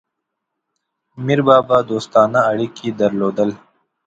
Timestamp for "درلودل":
2.99-3.49